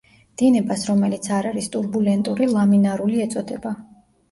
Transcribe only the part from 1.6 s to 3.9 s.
ტურბულენტური ლამინარული ეწოდება.